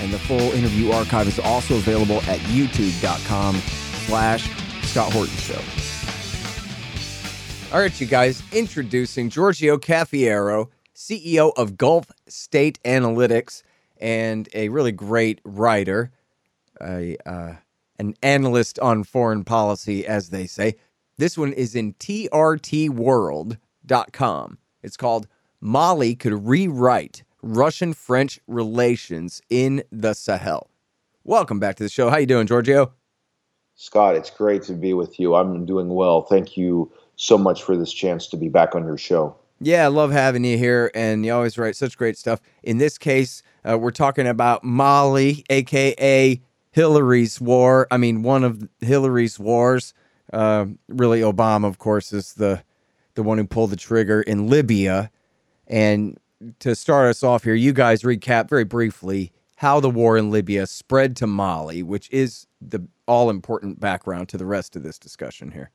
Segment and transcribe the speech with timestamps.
[0.00, 3.56] and the full interview archive is also available at youtube.com
[4.06, 4.50] slash
[4.82, 5.60] Scott Horton Show.
[7.74, 13.62] All right, you guys, introducing Giorgio Cafiero, CEO of Gulf State Analytics
[13.98, 16.12] and a really great writer,
[16.80, 17.54] a, uh,
[17.98, 20.76] an analyst on foreign policy, as they say.
[21.18, 23.58] This one is in trtworld.com.
[24.82, 25.26] It's called
[25.60, 30.68] Mali Could Rewrite Russian French Relations in the Sahel.
[31.22, 32.10] Welcome back to the show.
[32.10, 32.92] How you doing, Giorgio?
[33.76, 35.36] Scott, it's great to be with you.
[35.36, 36.22] I'm doing well.
[36.22, 39.36] Thank you so much for this chance to be back on your show.
[39.60, 42.40] Yeah, I love having you here, and you always write such great stuff.
[42.64, 46.40] In this case, uh, we're talking about Mali, aka
[46.72, 47.86] Hillary's war.
[47.92, 49.94] I mean, one of Hillary's wars.
[50.32, 52.64] Uh, really, Obama, of course, is the
[53.14, 55.12] the one who pulled the trigger in Libya.
[55.68, 56.18] And
[56.60, 60.66] to start us off here, you guys recap very briefly how the war in Libya
[60.66, 65.50] spread to Mali, which is the all important background to the rest of this discussion
[65.50, 65.70] here.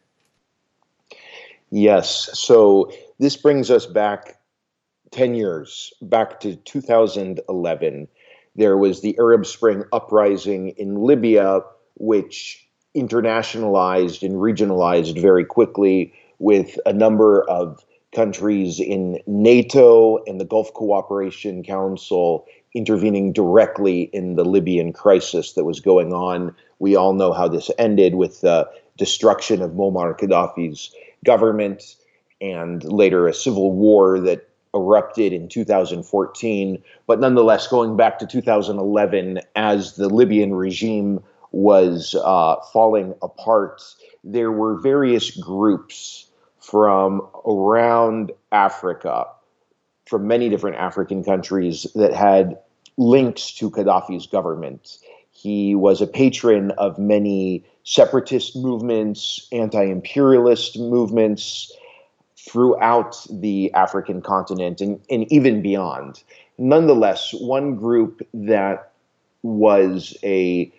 [1.71, 2.29] Yes.
[2.37, 4.39] So this brings us back
[5.11, 8.07] 10 years, back to 2011.
[8.55, 11.61] There was the Arab Spring uprising in Libya,
[11.95, 20.45] which internationalized and regionalized very quickly with a number of countries in NATO and the
[20.45, 26.55] Gulf Cooperation Council intervening directly in the Libyan crisis that was going on.
[26.79, 30.93] We all know how this ended with the destruction of Muammar Gaddafi's
[31.25, 31.95] government
[32.39, 36.81] and later a civil war that erupted in 2014.
[37.07, 41.21] But nonetheless, going back to 2011, as the Libyan regime
[41.51, 43.83] was uh, falling apart,
[44.23, 46.30] there were various groups
[46.61, 49.25] from around Africa,
[50.05, 52.59] from many different African countries that had
[52.97, 54.97] links to Gaddafi's government.
[55.31, 61.71] He was a patron of many separatist movements, anti imperialist movements
[62.37, 66.23] throughout the African continent and, and even beyond.
[66.57, 68.91] Nonetheless, one group that
[69.41, 70.71] was a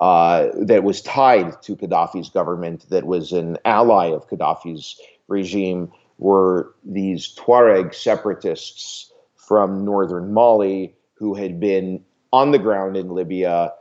[0.00, 6.74] uh, that was tied to Gaddafi's government, that was an ally of Gaddafi's regime, were
[6.84, 13.72] these Tuareg separatists from northern Mali who had been on the ground in Libya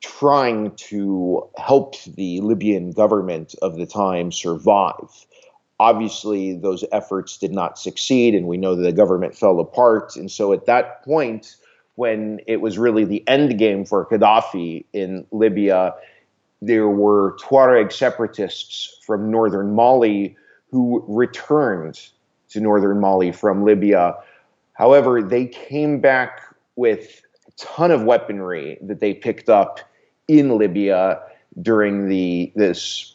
[0.00, 5.26] trying to help the Libyan government of the time survive.
[5.78, 10.16] Obviously, those efforts did not succeed, and we know that the government fell apart.
[10.16, 11.56] And so, at that point,
[11.96, 15.94] when it was really the end game for Gaddafi in Libya,
[16.62, 20.36] there were Tuareg separatists from northern Mali
[20.76, 21.98] who returned
[22.50, 24.14] to northern Mali from Libya.
[24.74, 26.42] However, they came back
[26.76, 29.80] with a ton of weaponry that they picked up
[30.28, 31.22] in Libya
[31.62, 33.14] during the this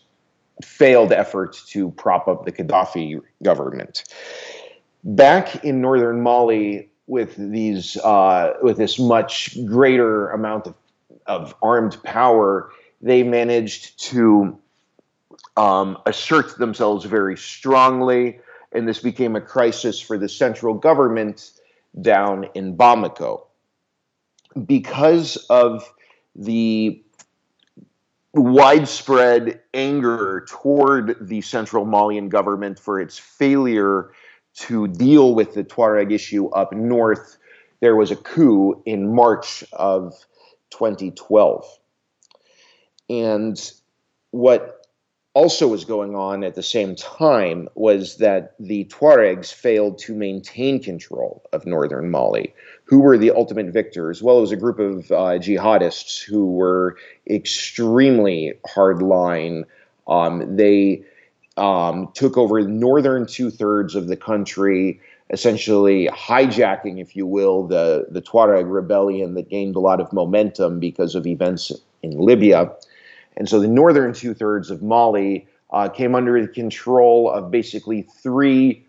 [0.64, 4.06] failed effort to prop up the Gaddafi government.
[5.04, 10.76] Back in northern Mali, with these uh, with this much greater amount of,
[11.28, 12.72] of armed power,
[13.04, 14.58] they managed to
[15.62, 18.40] um, assert themselves very strongly,
[18.72, 21.52] and this became a crisis for the central government
[22.02, 23.46] down in Bamako.
[24.66, 25.88] Because of
[26.36, 27.04] the
[28.34, 34.14] widespread anger toward the central Malian government for its failure
[34.54, 37.38] to deal with the Tuareg issue up north,
[37.82, 40.26] there was a coup in March of
[40.72, 41.66] 2012.
[43.10, 43.72] And
[44.32, 44.81] what
[45.34, 50.82] also was going on at the same time was that the Tuaregs failed to maintain
[50.82, 55.10] control of northern Mali, who were the ultimate victors, as well as a group of
[55.12, 56.98] uh, jihadists who were
[57.30, 59.64] extremely hardline.
[60.08, 61.04] Um, they
[61.56, 65.00] um, took over northern two thirds of the country,
[65.30, 70.82] essentially hijacking, if you will, the, the Tuareg rebellion that gained a lot of momentum
[70.82, 71.72] because of events
[72.04, 72.70] in Libya.
[73.38, 78.02] And so the northern two thirds of Mali uh, came under the control of basically
[78.02, 78.86] three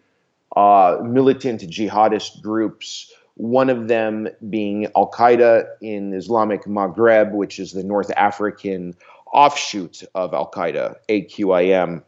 [0.57, 3.13] uh, militant jihadist groups.
[3.35, 8.95] one of them being Al Qaeda in Islamic Maghreb, which is the North African
[9.33, 12.03] offshoot of Al Qaeda, AQIM.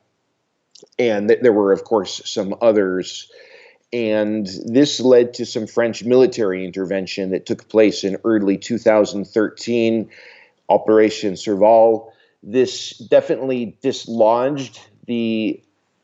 [0.98, 3.30] And th- there were, of course, some others.
[3.92, 10.10] And this led to some French military intervention that took place in early 2013,
[10.68, 12.12] Operation Serval.
[12.46, 15.62] This definitely dislodged the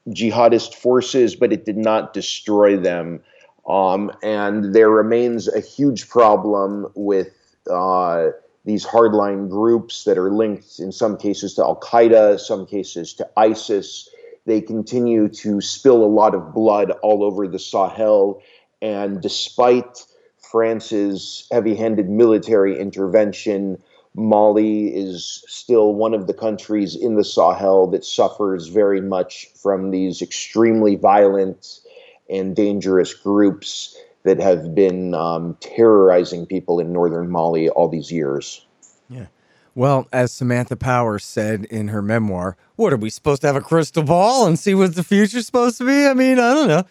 [0.09, 3.21] jihadist forces, but it did not destroy them.
[3.69, 7.29] Um, and there remains a huge problem with
[7.71, 8.29] uh,
[8.65, 13.29] these hardline groups that are linked in some cases to Al Qaeda, some cases to
[13.37, 14.09] ISIS.
[14.47, 18.43] They continue to spill a lot of blood all over the Sahel.
[18.81, 20.07] And despite
[20.39, 23.83] France's heavy handed military intervention,
[24.15, 29.91] Mali is still one of the countries in the Sahel that suffers very much from
[29.91, 31.81] these extremely violent
[32.29, 38.67] and dangerous groups that have been um, terrorizing people in northern Mali all these years.
[39.09, 39.27] Yeah.
[39.75, 43.61] Well, as Samantha Power said in her memoir, what are we supposed to have a
[43.61, 46.07] crystal ball and see what the future's supposed to be?
[46.07, 46.85] I mean, I don't know.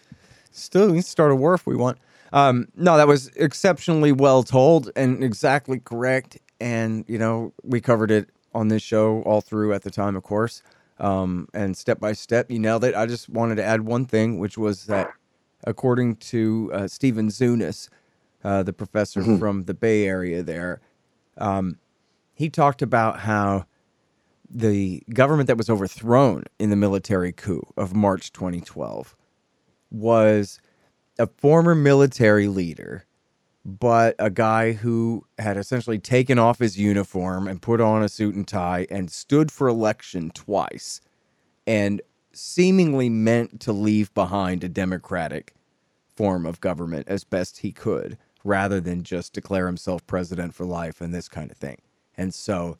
[0.50, 1.98] Still, we can start a war if we want.
[2.32, 6.38] Um, no, that was exceptionally well told and exactly correct.
[6.60, 10.22] And, you know, we covered it on this show all through at the time, of
[10.22, 10.62] course.
[10.98, 12.94] Um, and step by step, you nailed it.
[12.94, 15.10] I just wanted to add one thing, which was that
[15.64, 17.88] according to uh, Stephen Zunes,
[18.44, 19.38] uh, the professor mm-hmm.
[19.38, 20.80] from the Bay Area there,
[21.38, 21.78] um,
[22.34, 23.66] he talked about how
[24.50, 29.16] the government that was overthrown in the military coup of March 2012
[29.90, 30.60] was
[31.18, 33.04] a former military leader,
[33.78, 38.34] but a guy who had essentially taken off his uniform and put on a suit
[38.34, 41.00] and tie and stood for election twice
[41.66, 42.02] and
[42.32, 45.54] seemingly meant to leave behind a democratic
[46.16, 51.00] form of government as best he could rather than just declare himself president for life
[51.00, 51.78] and this kind of thing.
[52.16, 52.78] And so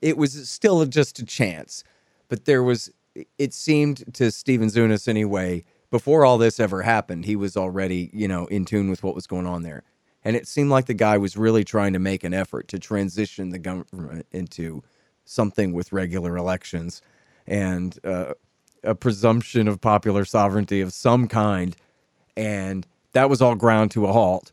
[0.00, 1.84] it was still just a chance,
[2.28, 2.90] but there was,
[3.38, 8.28] it seemed to Stephen Zunes anyway, before all this ever happened, he was already, you
[8.28, 9.82] know, in tune with what was going on there.
[10.26, 13.50] And it seemed like the guy was really trying to make an effort to transition
[13.50, 14.82] the government into
[15.24, 17.00] something with regular elections
[17.46, 18.34] and uh,
[18.82, 21.76] a presumption of popular sovereignty of some kind.
[22.36, 24.50] And that was all ground to a halt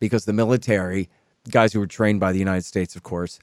[0.00, 1.08] because the military,
[1.48, 3.38] guys who were trained by the United States, of course,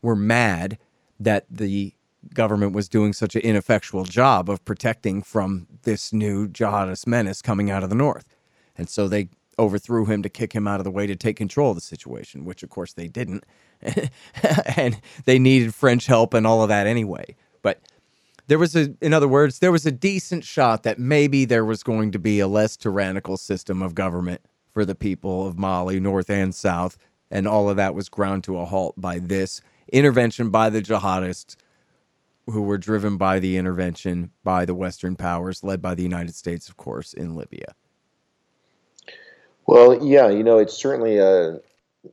[0.00, 0.78] were mad
[1.20, 1.92] that the
[2.32, 7.70] government was doing such an ineffectual job of protecting from this new jihadist menace coming
[7.70, 8.34] out of the north.
[8.78, 9.28] And so they
[9.58, 12.44] overthrew him to kick him out of the way to take control of the situation,
[12.44, 13.44] which of course they didn't.
[14.76, 17.34] and they needed French help and all of that anyway.
[17.62, 17.80] But
[18.48, 21.82] there was a in other words there was a decent shot that maybe there was
[21.82, 24.40] going to be a less tyrannical system of government
[24.72, 26.98] for the people of Mali north and south
[27.30, 29.60] and all of that was ground to a halt by this
[29.92, 31.56] intervention by the jihadists
[32.46, 36.68] who were driven by the intervention by the western powers led by the United States
[36.68, 37.74] of course in Libya
[39.68, 41.60] well yeah you know it's certainly a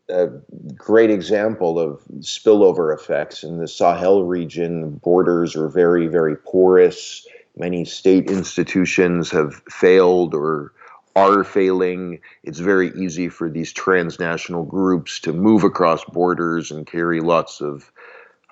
[0.09, 0.27] a
[0.75, 4.95] great example of spillover effects in the Sahel region.
[5.03, 7.25] Borders are very, very porous.
[7.57, 10.73] Many state institutions have failed or
[11.15, 12.19] are failing.
[12.43, 17.91] It's very easy for these transnational groups to move across borders and carry lots of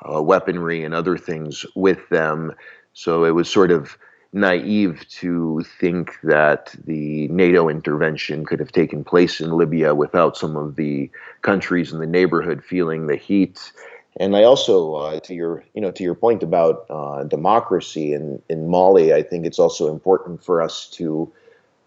[0.02, 2.54] uh, weaponry and other things with them.
[2.94, 3.98] So it was sort of
[4.34, 10.58] naive to think that the NATO intervention could have taken place in Libya without some
[10.58, 11.10] of the
[11.44, 13.72] countries in the neighborhood feeling the heat.
[14.18, 18.42] And I also, uh, to your, you know, to your point about uh, democracy in
[18.50, 21.32] in Mali, I think it's also important for us to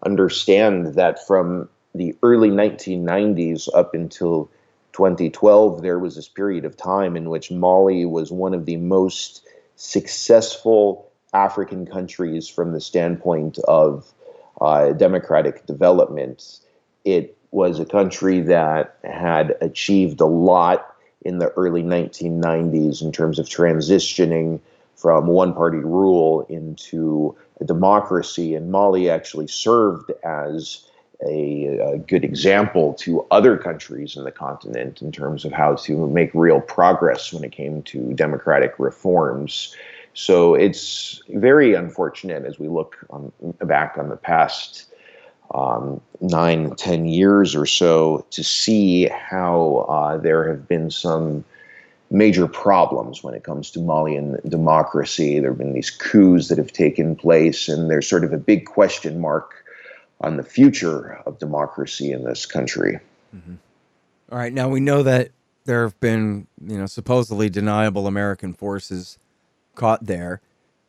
[0.03, 4.49] understand that from the early 1990s up until
[4.93, 9.47] 2012, there was this period of time in which Mali was one of the most
[9.75, 14.11] successful African countries from the standpoint of
[14.61, 16.59] uh, democratic development.
[17.05, 23.39] It was a country that had achieved a lot in the early 1990s in terms
[23.39, 24.59] of transitioning
[24.95, 28.55] from one party rule into a democracy.
[28.55, 30.83] And Mali actually served as
[31.25, 36.07] a, a, good example to other countries in the continent in terms of how to
[36.07, 39.75] make real progress when it came to democratic reforms.
[40.17, 43.31] So it's very unfortunate as we look on,
[43.61, 44.91] back on the past
[45.53, 51.45] um, nine, ten years or so to see how uh, there have been some
[52.09, 55.39] major problems when it comes to Malian democracy.
[55.39, 58.65] There have been these coups that have taken place, and there's sort of a big
[58.65, 59.63] question mark
[60.21, 62.99] on the future of democracy in this country.
[63.35, 63.53] Mm-hmm.
[64.31, 64.51] All right.
[64.51, 65.29] Now we know that
[65.65, 69.19] there have been, you know, supposedly deniable American forces
[69.77, 70.41] caught there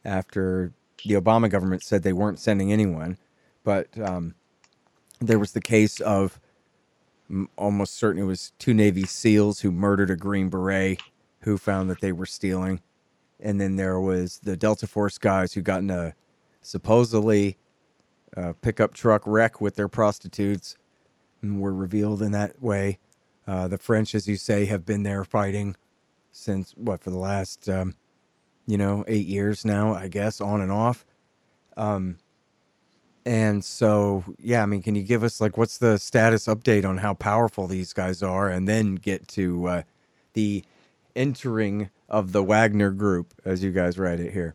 [0.04, 0.73] after
[1.04, 3.18] the Obama government said they weren't sending anyone.
[3.62, 4.35] But um,
[5.21, 6.40] there was the case of
[7.57, 11.00] almost certain it was two Navy SEALs who murdered a Green Beret
[11.40, 12.80] who found that they were stealing.
[13.38, 16.14] And then there was the Delta Force guys who got in a
[16.61, 17.57] supposedly
[18.37, 20.76] a pickup truck wreck with their prostitutes
[21.42, 22.99] and were revealed in that way.
[23.47, 25.76] Uh, the French, as you say, have been there fighting
[26.33, 27.95] since what for the last, um,
[28.69, 31.07] you know, eight years now, I guess, on and off.
[31.79, 32.19] Um,
[33.25, 36.99] and so, yeah, I mean, can you give us like what's the status update on
[36.99, 39.83] how powerful these guys are, and then get to uh,
[40.35, 40.65] the
[41.17, 44.55] entering of the Wagner Group, as you guys write it here?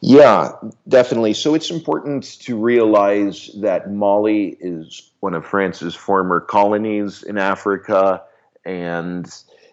[0.00, 0.52] Yeah,
[0.88, 1.34] definitely.
[1.34, 8.22] So it's important to realize that Mali is one of France's former colonies in Africa,
[8.64, 9.30] and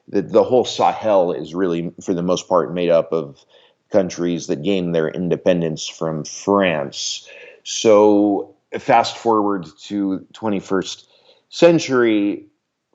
[0.10, 3.44] that the whole Sahel is really, for the most part, made up of
[3.92, 7.28] countries that gained their independence from France.
[7.64, 11.06] So fast forward to 21st
[11.50, 12.46] century,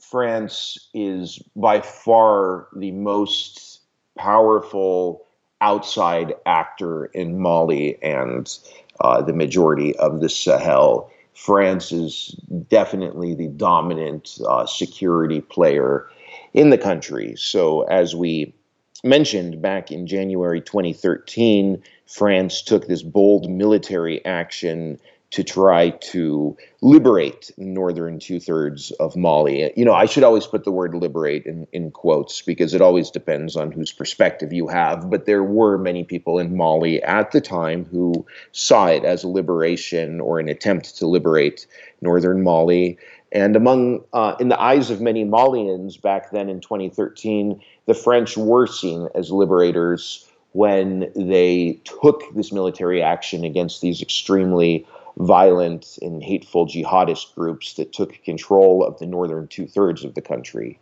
[0.01, 3.81] France is by far the most
[4.17, 5.27] powerful
[5.61, 8.57] outside actor in Mali and
[9.01, 11.11] uh, the majority of the Sahel.
[11.35, 12.37] France is
[12.69, 16.09] definitely the dominant uh, security player
[16.55, 17.35] in the country.
[17.37, 18.55] So, as we
[19.03, 24.99] mentioned back in January 2013, France took this bold military action
[25.35, 29.73] to try to liberate northern two thirds of Mali.
[29.77, 33.11] You know, I should always put the word liberate in, in quotes because it always
[33.11, 35.11] depends on whose perspective you have.
[35.11, 39.29] But there were many people in Mali at the time who saw it as a
[39.29, 41.67] liberation or an attempt to liberate
[42.01, 42.97] northern Mali.
[43.35, 48.37] And among, uh, in the eyes of many Malians back then in 2013, the French
[48.37, 54.87] were seen as liberators when they took this military action against these extremely
[55.17, 60.23] violent and hateful jihadist groups that took control of the northern two thirds of the
[60.23, 60.79] country.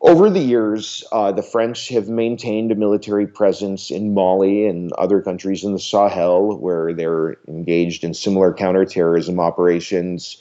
[0.00, 5.22] Over the years, uh, the French have maintained a military presence in Mali and other
[5.22, 10.36] countries in the Sahel where they're engaged in similar counterterrorism operations.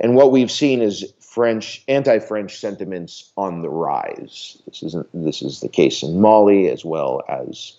[0.00, 4.60] And what we've seen is French anti-French sentiments on the rise.
[4.66, 7.74] This isn't this is the case in Mali as well as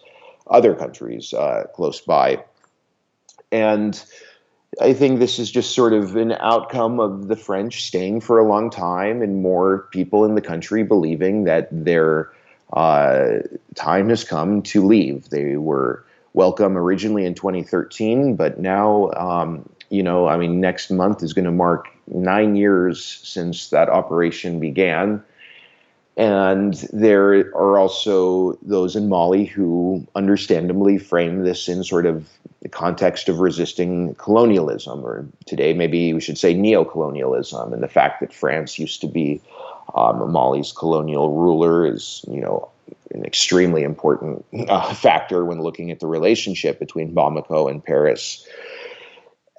[0.48, 2.44] other countries uh, close by,
[3.52, 4.02] and
[4.82, 8.48] I think this is just sort of an outcome of the French staying for a
[8.48, 12.32] long time and more people in the country believing that their
[12.74, 13.40] uh,
[13.76, 15.30] time has come to leave.
[15.30, 21.24] They were welcome originally in 2013, but now, um, you know, I mean, next month
[21.24, 25.24] is going to mark nine years since that operation began.
[26.18, 32.28] And there are also those in Mali who understandably frame this in sort of
[32.62, 38.20] the context of resisting colonialism, or today maybe we should say neo-colonialism, and the fact
[38.20, 39.42] that France used to be
[39.96, 42.68] um, Mali's colonial ruler is, you know,
[43.12, 48.46] an extremely important uh, factor when looking at the relationship between Bamako and Paris.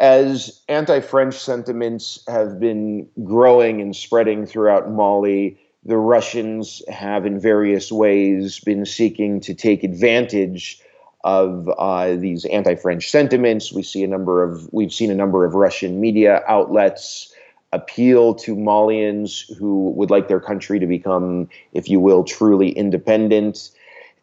[0.00, 7.38] As anti French sentiments have been growing and spreading throughout Mali, the Russians have, in
[7.38, 10.80] various ways, been seeking to take advantage
[11.22, 13.72] of uh, these anti-French sentiments.
[13.72, 17.34] We see a number of we've seen a number of Russian media outlets
[17.72, 23.70] appeal to Malians who would like their country to become, if you will, truly independent.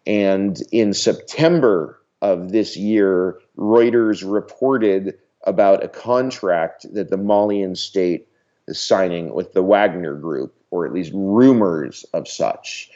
[0.06, 8.28] And in September of this year, Reuters reported about a contract that the Malian state
[8.68, 12.90] is signing with the Wagner Group or at least rumors of such.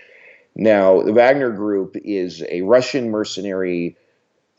[0.56, 3.96] Now, the Wagner Group is a Russian mercenary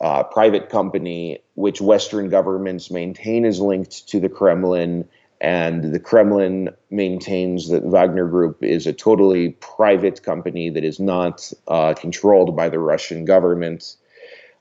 [0.01, 5.07] uh, private company which Western governments maintain is linked to the Kremlin,
[5.39, 11.51] and the Kremlin maintains that Wagner Group is a totally private company that is not
[11.67, 13.95] uh, controlled by the Russian government.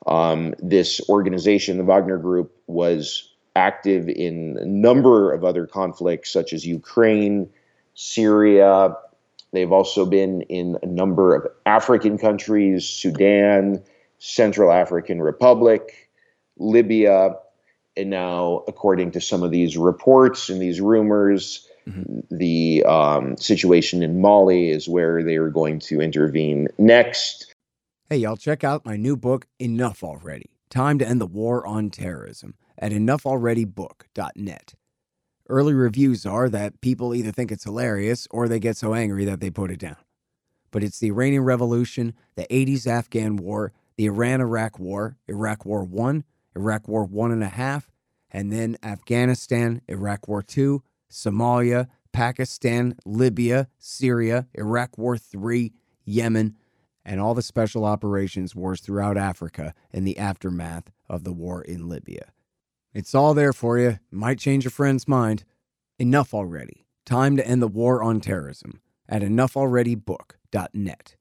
[0.06, 6.52] Um, this organization, the Wagner Group, was active in a number of other conflicts, such
[6.52, 7.48] as Ukraine,
[7.94, 8.96] Syria.
[9.52, 13.82] They've also been in a number of African countries, Sudan,
[14.18, 16.10] Central African Republic,
[16.56, 17.36] Libya,
[17.96, 22.20] and now, according to some of these reports and these rumors, mm-hmm.
[22.30, 27.51] the um, situation in Mali is where they are going to intervene next.
[28.12, 31.88] Hey, y'all, check out my new book, Enough Already Time to End the War on
[31.88, 34.74] Terrorism, at enoughalreadybook.net.
[35.48, 39.40] Early reviews are that people either think it's hilarious or they get so angry that
[39.40, 39.96] they put it down.
[40.70, 45.82] But it's the Iranian Revolution, the 80s Afghan War, the Iran Iraq War, Iraq War
[45.82, 46.22] 1,
[46.54, 47.90] Iraq War One and a Half,
[48.30, 55.72] and then Afghanistan, Iraq War Two, Somalia, Pakistan, Libya, Syria, Iraq War Three,
[56.04, 56.56] Yemen,
[57.04, 61.88] and all the special operations wars throughout Africa in the aftermath of the war in
[61.88, 62.32] Libya.
[62.94, 63.98] It's all there for you.
[64.10, 65.44] Might change your friend's mind.
[65.98, 66.86] Enough already.
[67.04, 71.16] Time to end the war on terrorism at enoughalreadybook.net.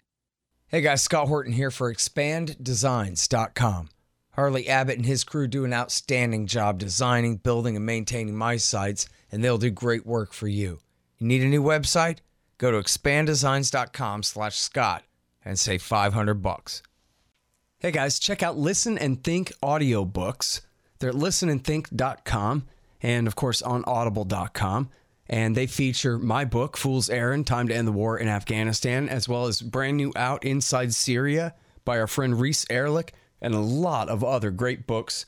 [0.67, 3.89] Hey guys, Scott Horton here for expanddesigns.com.
[4.35, 9.05] Harley Abbott and his crew do an outstanding job designing, building, and maintaining my sites,
[9.29, 10.79] and they'll do great work for you.
[11.17, 12.19] You need a new website?
[12.57, 15.03] Go to expanddesigns.com slash Scott
[15.43, 16.83] and save 500 bucks.
[17.79, 20.61] Hey guys, check out Listen and Think audiobooks.
[20.99, 22.67] They're at listenandthink.com
[23.01, 24.89] and of course on audible.com.
[25.27, 29.29] And they feature my book, Fool's Errand Time to End the War in Afghanistan, as
[29.29, 31.55] well as brand new Out Inside Syria
[31.85, 35.25] by our friend Reese Erlich and a lot of other great books,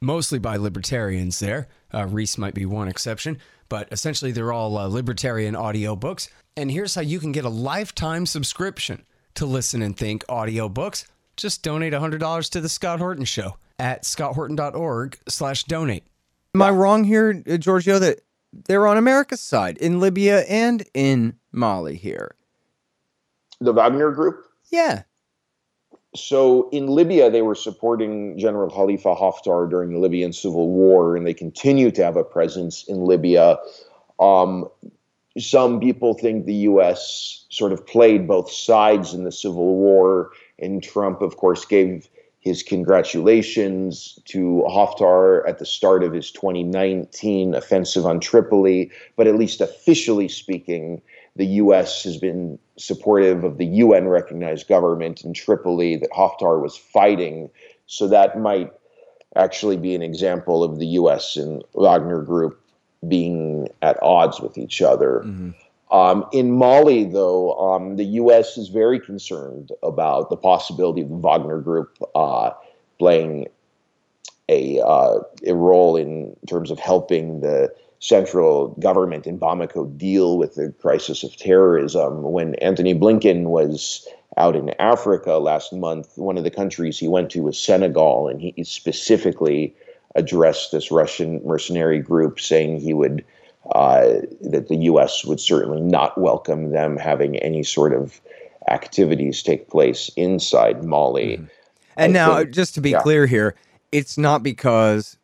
[0.00, 1.68] mostly by libertarians there.
[1.92, 3.38] Uh, Reese might be one exception,
[3.68, 6.28] but essentially they're all uh, libertarian audiobooks.
[6.56, 9.04] And here's how you can get a lifetime subscription
[9.40, 11.06] to Listen and Think audiobooks.
[11.38, 16.04] Just donate $100 to the Scott Horton Show at scotthorton.org slash donate.
[16.54, 18.20] Am I wrong here, uh, Giorgio, that
[18.52, 22.34] they're on America's side in Libya and in Mali here?
[23.62, 24.44] The Wagner Group?
[24.70, 25.04] Yeah
[26.14, 31.24] so in Libya, they were supporting General Khalifa Haftar during the Libyan civil war, and
[31.24, 33.58] they continue to have a presence in Libya.
[34.18, 34.68] Um,
[35.38, 37.44] some people think the U.S.
[37.50, 42.08] sort of played both sides in the civil war, and Trump, of course, gave
[42.40, 48.90] his congratulations to Haftar at the start of his 2019 offensive on Tripoli.
[49.16, 51.02] But at least officially speaking,
[51.36, 52.02] the U.S.
[52.04, 57.50] has been supportive of the UN recognized government in Tripoli that Haftar was fighting.
[57.86, 58.72] So that might
[59.36, 61.36] actually be an example of the U.S.
[61.36, 62.60] and Wagner Group
[63.06, 65.22] being at odds with each other.
[65.24, 65.50] Mm-hmm.
[65.96, 68.56] Um, in Mali, though, um, the U.S.
[68.56, 72.52] is very concerned about the possibility of the Wagner Group uh,
[72.98, 73.48] playing
[74.48, 80.54] a, uh, a role in terms of helping the central government in Bamako deal with
[80.54, 82.22] the crisis of terrorism.
[82.22, 87.30] When Antony Blinken was out in Africa last month, one of the countries he went
[87.30, 89.74] to was Senegal, and he specifically
[90.14, 93.24] addressed this Russian mercenary group, saying he would.
[93.74, 95.22] Uh, that the U.S.
[95.26, 98.18] would certainly not welcome them having any sort of
[98.70, 101.36] activities take place inside Mali.
[101.36, 101.44] Mm-hmm.
[101.96, 103.02] And I now, think, just to be yeah.
[103.02, 103.54] clear here,
[103.92, 105.18] it's not because,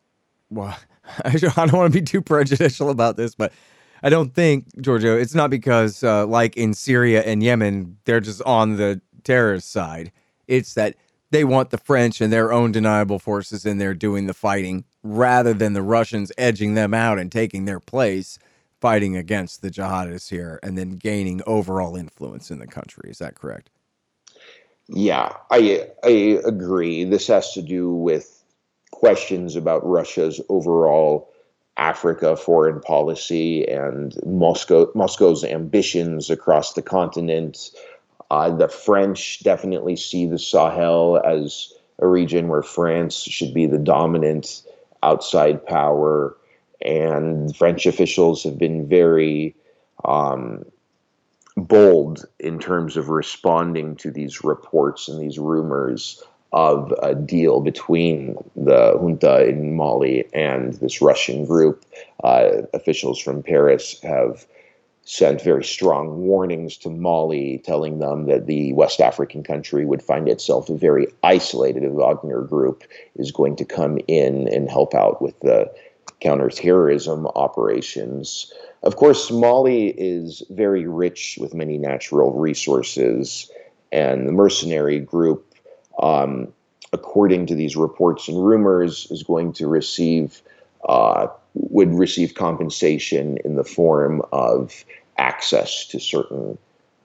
[0.51, 0.79] well,
[1.25, 3.53] I don't want to be too prejudicial about this, but
[4.03, 8.43] I don't think, Giorgio, it's not because, uh, like in Syria and Yemen, they're just
[8.43, 10.13] on the terrorist side.
[10.47, 10.97] It's that
[11.37, 15.53] they want the French and their own deniable forces in there doing the fighting rather
[15.53, 18.39] than the Russians edging them out and taking their place
[18.81, 23.11] fighting against the jihadists here and then gaining overall influence in the country.
[23.11, 23.69] Is that correct?
[24.89, 27.05] Yeah, I I agree.
[27.05, 28.43] This has to do with
[28.93, 31.31] questions about Russia's overall
[31.77, 37.73] Africa foreign policy and Moscow Moscow's ambitions across the continent.
[38.31, 43.79] Uh, the French definitely see the Sahel as a region where France should be the
[43.79, 44.63] dominant
[45.03, 46.37] outside power,
[46.83, 49.55] and French officials have been very
[50.05, 50.65] um,
[51.57, 58.37] bold in terms of responding to these reports and these rumors of a deal between
[58.55, 61.85] the junta in Mali and this Russian group.
[62.23, 64.47] Uh, officials from Paris have
[65.07, 70.29] sent very strong warnings to Mali, telling them that the West African country would find
[70.29, 75.23] itself a very isolated if Wagner Group is going to come in and help out
[75.23, 75.73] with the
[76.21, 78.53] counterterrorism operations.
[78.83, 83.51] Of course, Mali is very rich with many natural resources,
[83.93, 85.55] and the mercenary group
[85.99, 86.53] um,
[86.93, 90.43] according to these reports and rumors, is going to receive
[90.89, 94.85] uh, would receive compensation in the form of
[95.19, 96.59] access to certain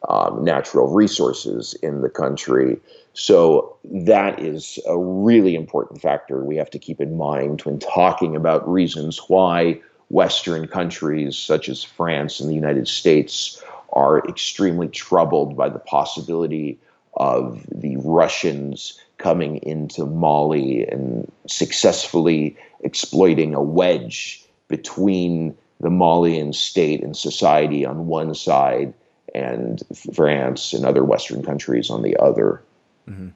[0.09, 2.79] um, natural resources in the country.
[3.13, 8.35] So that is a really important factor we have to keep in mind when talking
[8.35, 15.55] about reasons why Western countries such as France and the United States are extremely troubled
[15.55, 16.79] by the possibility
[17.15, 27.03] of the Russians coming into Mali and successfully exploiting a wedge between the Malian state
[27.03, 28.93] and society on one side
[29.34, 29.81] and
[30.13, 32.62] France and other Western countries on the other.
[33.10, 33.29] Mm-hmm.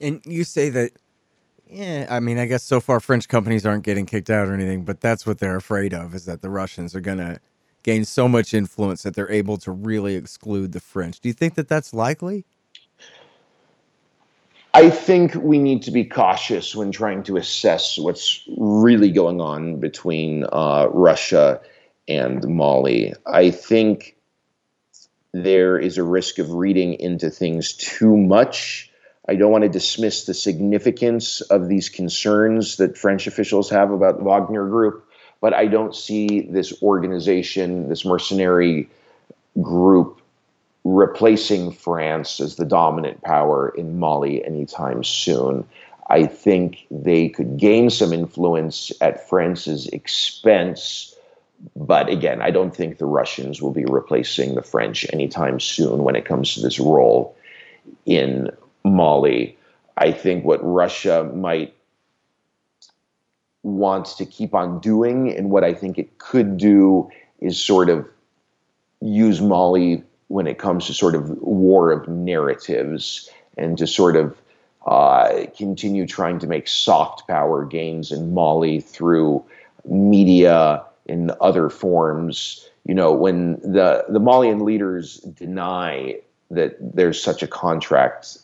[0.00, 0.92] And you say that,
[1.68, 4.84] yeah, I mean, I guess so far French companies aren't getting kicked out or anything,
[4.84, 7.40] but that's what they're afraid of is that the Russians are going to
[7.82, 11.20] gain so much influence that they're able to really exclude the French.
[11.20, 12.44] Do you think that that's likely?
[14.76, 19.80] I think we need to be cautious when trying to assess what's really going on
[19.80, 21.62] between uh, Russia
[22.06, 23.14] and Mali.
[23.24, 24.16] I think
[25.32, 28.90] there is a risk of reading into things too much.
[29.26, 34.18] I don't want to dismiss the significance of these concerns that French officials have about
[34.18, 35.08] the Wagner Group,
[35.40, 38.90] but I don't see this organization, this mercenary
[39.62, 40.20] group,
[40.94, 45.64] replacing France as the dominant power in Mali anytime soon.
[46.08, 51.16] I think they could gain some influence at France's expense
[51.74, 56.16] but again, I don't think the Russians will be replacing the French anytime soon when
[56.16, 57.36] it comes to this role
[58.04, 58.50] in
[58.84, 59.56] Mali.
[59.96, 61.74] I think what Russia might
[63.62, 68.06] want to keep on doing and what I think it could do is sort of
[69.00, 74.36] use Mali when it comes to sort of war of narratives and to sort of
[74.86, 79.44] uh, continue trying to make soft power gains in Mali through
[79.84, 82.68] media in other forms.
[82.84, 86.16] You know, when the the Malian leaders deny
[86.50, 88.38] that there's such a contract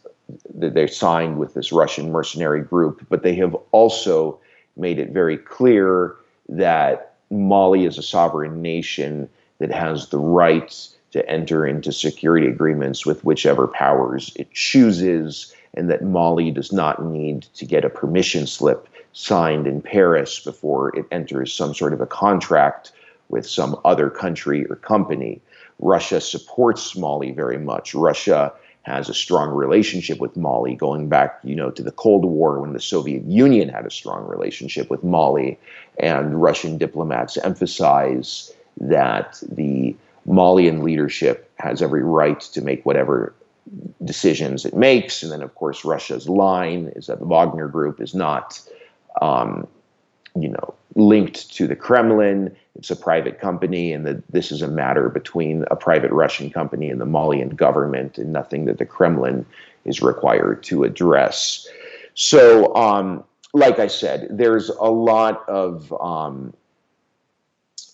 [0.55, 4.41] that they signed with this Russian mercenary group, but they have also
[4.77, 6.17] made it very clear
[6.49, 13.07] that Mali is a sovereign nation that has the right to enter into security agreements
[13.07, 18.47] with whichever powers it chooses, and that Mali does not need to get a permission
[18.47, 22.93] slip signed in Paris before it enters some sort of a contract
[23.29, 25.41] with some other country or company.
[25.79, 27.95] Russia supports Mali very much.
[27.95, 32.61] Russia has a strong relationship with Mali going back, you know, to the Cold War
[32.61, 35.59] when the Soviet Union had a strong relationship with Mali
[35.99, 39.95] and Russian diplomats emphasize that the
[40.27, 43.35] Malian leadership has every right to make whatever
[44.05, 48.15] decisions it makes and then of course Russia's line is that the Wagner group is
[48.15, 48.61] not
[49.21, 49.67] um,
[50.35, 52.55] you know, linked to the Kremlin.
[52.77, 56.89] It's a private company, and that this is a matter between a private Russian company
[56.89, 59.45] and the Malian government, and nothing that the Kremlin
[59.85, 61.69] is required to address.
[62.15, 66.55] So, um, like I said, there's a lot of um,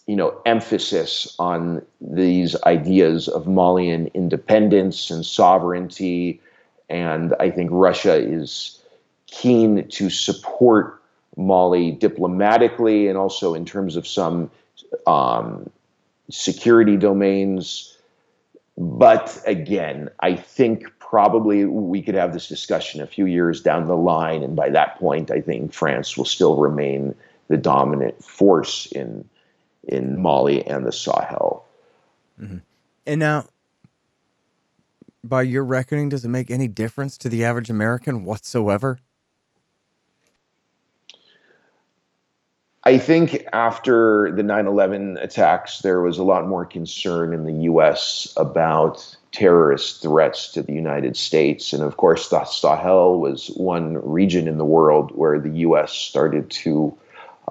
[0.08, 6.40] you know emphasis on these ideas of Malian independence and sovereignty,
[6.88, 8.82] and I think Russia is
[9.26, 11.02] keen to support
[11.36, 14.50] Mali diplomatically and also in terms of some
[15.06, 15.68] um,
[16.30, 17.94] security domains.
[18.78, 23.96] But again, I think probably we could have this discussion a few years down the
[23.96, 27.14] line, and by that point, I think France will still remain
[27.48, 29.28] the dominant force in
[29.88, 31.64] in Mali and the Sahel.
[32.40, 32.58] Mm-hmm.
[33.06, 33.46] And now,
[35.24, 38.98] by your reckoning, does it make any difference to the average American whatsoever?
[42.84, 47.64] I think after the 9 11 attacks, there was a lot more concern in the
[47.64, 51.74] US about terrorist threats to the United States.
[51.74, 56.50] And of course, the Sahel was one region in the world where the US started
[56.50, 56.96] to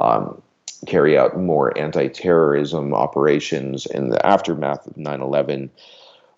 [0.02, 0.42] um,
[0.86, 5.70] carry out more anti terrorism operations in the aftermath of 9 11.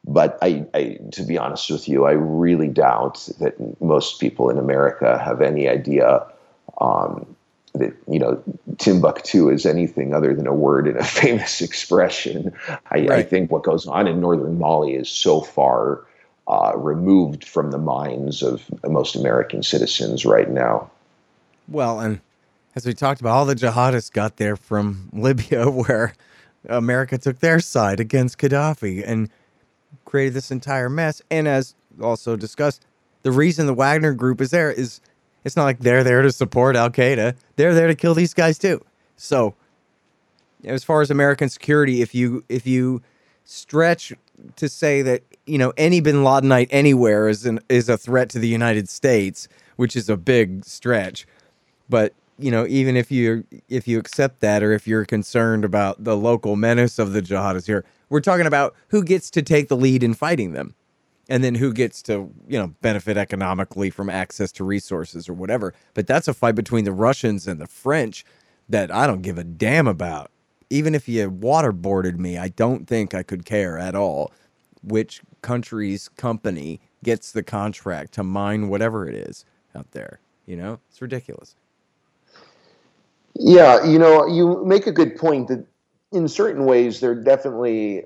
[0.06, 4.58] But I, I, to be honest with you, I really doubt that most people in
[4.58, 6.26] America have any idea
[6.80, 7.36] um,
[7.74, 8.42] that you know
[8.78, 12.54] Timbuktu is anything other than a word in a famous expression.
[12.92, 13.12] I, right.
[13.12, 16.06] I think what goes on in northern Mali is so far
[16.48, 20.90] uh, removed from the minds of most American citizens right now.
[21.68, 22.20] Well, and
[22.76, 26.14] as we talked about, all the jihadists got there from Libya, where
[26.68, 29.30] America took their side against Gaddafi and
[30.06, 31.22] created this entire mess.
[31.30, 32.86] And as also discussed,
[33.24, 35.02] the reason the Wagner group is there is
[35.44, 37.36] it's not like they're there to support Al Qaeda.
[37.56, 38.84] They're there to kill these guys too.
[39.16, 39.56] So,
[40.66, 43.02] as far as American security, if you if you
[43.46, 44.14] stretch
[44.58, 48.40] to say that you know any Bin Ladenite anywhere is an is a threat to
[48.40, 51.26] the United States, which is a big stretch,
[51.90, 56.04] but you know even if you if you accept that or if you're concerned about
[56.04, 59.78] the local menace of the jihadists here, we're talking about who gets to take the
[59.78, 60.76] lead in fighting them
[61.28, 65.74] and then who gets to you know benefit economically from access to resources or whatever
[65.94, 68.26] but that's a fight between the russians and the french
[68.68, 70.32] that i don't give a damn about
[70.70, 74.32] even if you waterboarded me, I don't think I could care at all
[74.82, 79.44] which country's company gets the contract to mine whatever it is
[79.76, 80.20] out there.
[80.46, 81.56] You know, it's ridiculous.
[83.40, 85.66] Yeah, you know, you make a good point that
[86.12, 88.04] in certain ways there definitely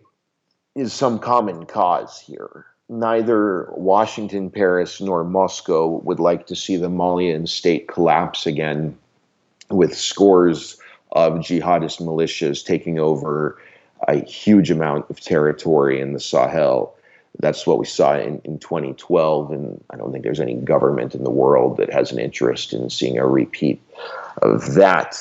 [0.75, 2.67] is some common cause here.
[2.87, 8.95] Neither Washington, Paris, nor Moscow would like to see the Malian state collapse again
[9.69, 10.77] with scores
[11.13, 13.57] of jihadist militias taking over
[14.07, 16.95] a huge amount of territory in the Sahel.
[17.39, 21.23] That's what we saw in, in 2012, and I don't think there's any government in
[21.23, 23.81] the world that has an interest in seeing a repeat
[24.41, 25.17] of that.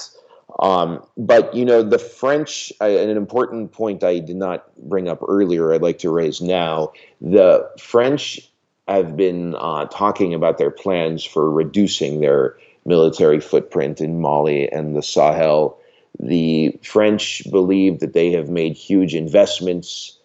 [0.60, 5.20] Um, but you know, the French, uh, an important point I did not bring up
[5.26, 6.92] earlier, I'd like to raise now.
[7.20, 8.40] The French
[8.86, 14.94] have been uh, talking about their plans for reducing their military footprint in Mali and
[14.94, 15.78] the Sahel
[16.18, 20.18] the French believe that they have made huge investments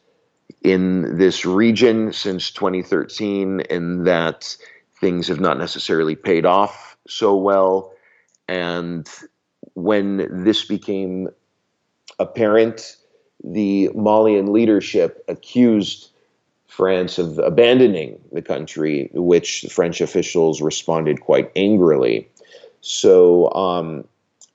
[0.61, 4.55] in this region since 2013 and that
[4.99, 7.93] things have not necessarily paid off so well.
[8.47, 9.07] And
[9.73, 11.29] when this became
[12.19, 12.97] apparent,
[13.43, 16.09] the Malian leadership accused
[16.67, 22.27] France of abandoning the country, which French officials responded quite angrily.
[22.81, 24.05] So, um,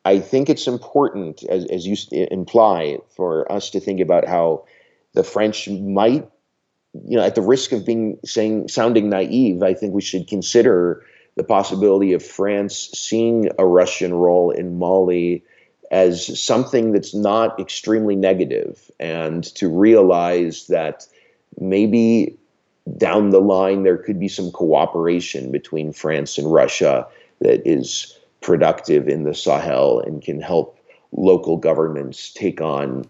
[0.04, 1.96] I think it's important, as, as you
[2.30, 4.64] imply, for us to think about how
[5.14, 6.28] the French might,
[7.06, 11.04] you know, at the risk of being saying sounding naive, I think we should consider
[11.36, 15.42] the possibility of France seeing a Russian role in Mali
[15.90, 21.06] as something that's not extremely negative, and to realize that
[21.60, 22.36] maybe
[22.96, 27.06] down the line there could be some cooperation between France and Russia
[27.40, 30.78] that is productive in the Sahel and can help
[31.12, 33.08] local governments take on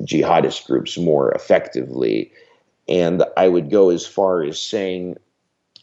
[0.00, 2.32] jihadist groups more effectively.
[2.88, 5.16] And I would go as far as saying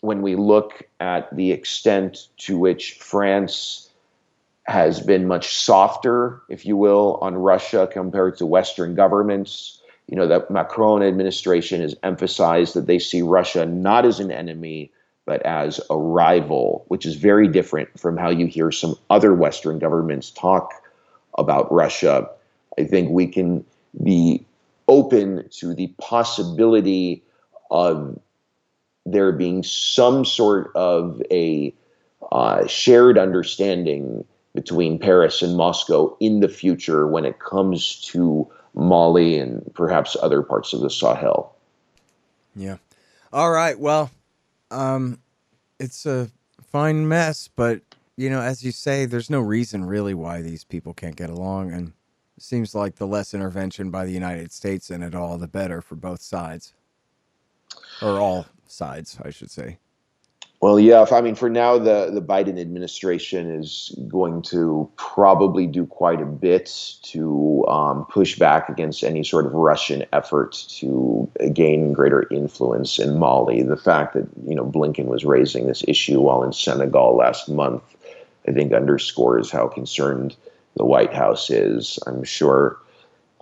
[0.02, 3.90] when we look at the extent to which France
[4.68, 9.82] has been much softer, if you will, on Russia compared to Western governments.
[10.08, 14.92] You know, the Macron administration has emphasized that they see Russia not as an enemy,
[15.26, 19.80] but as a rival, which is very different from how you hear some other Western
[19.80, 20.74] governments talk
[21.38, 22.30] about Russia.
[22.78, 23.66] I think we can
[24.04, 24.46] be
[24.88, 27.24] open to the possibility
[27.72, 28.20] of
[29.06, 31.74] there being some sort of a
[32.32, 39.38] uh, shared understanding between Paris and Moscow in the future when it comes to Mali
[39.38, 41.56] and perhaps other parts of the Sahel.
[42.56, 42.78] Yeah.
[43.34, 43.78] All right.
[43.78, 44.12] Well,
[44.72, 45.20] um,
[45.80, 46.30] it's a
[46.72, 47.82] fine mess, but
[48.18, 51.74] you know, as you say, there's no reason really why these people can't get along,
[51.74, 51.92] and
[52.38, 55.96] seems like the less intervention by the United States in it all, the better for
[55.96, 56.74] both sides,
[58.02, 59.78] or all sides, I should say.
[60.62, 61.04] Well, yeah.
[61.04, 66.22] If, I mean, for now, the the Biden administration is going to probably do quite
[66.22, 72.26] a bit to um, push back against any sort of Russian effort to gain greater
[72.32, 73.64] influence in Mali.
[73.64, 77.84] The fact that you know Blinken was raising this issue while in Senegal last month,
[78.48, 80.36] I think, underscores how concerned
[80.76, 82.00] the White House is.
[82.06, 82.80] I'm sure.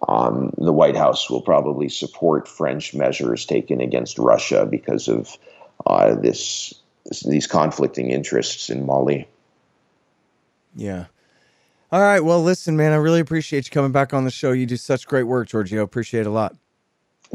[0.08, 5.38] Um, the White House will probably support French measures taken against Russia because of
[5.86, 6.74] uh, this
[7.26, 9.28] these conflicting interests in Mali.
[10.76, 11.06] Yeah.
[11.92, 12.22] All right.
[12.22, 14.52] Well, listen, man, I really appreciate you coming back on the show.
[14.52, 15.84] You do such great work, Giorgio.
[15.84, 16.56] Appreciate it a lot.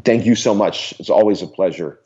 [0.04, 0.94] Thank you so much.
[0.98, 2.00] It's always a pleasure.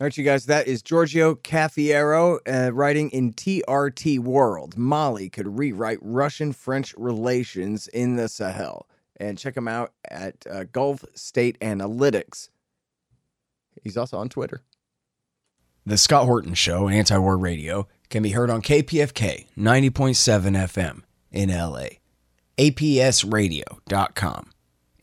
[0.00, 4.76] All right, you guys, that is Giorgio Cafiero uh, writing in TRT World.
[4.76, 8.88] Mali could rewrite Russian French relations in the Sahel.
[9.20, 12.48] And check him out at uh, Gulf State Analytics.
[13.84, 14.62] He's also on Twitter.
[15.86, 21.50] The Scott Horton Show, Anti War Radio, can be heard on KPFK 90.7 FM in
[21.50, 22.00] LA,
[22.58, 24.50] APSradio.com,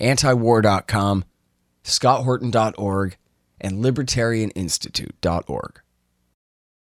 [0.01, 1.23] antiwar.com,
[1.85, 3.17] scotthorton.org,
[3.61, 5.80] and libertarianinstitute.org.